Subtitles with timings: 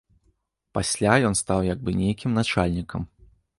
[0.77, 3.01] Пасля ён стаў як бы нейкім начальнікам.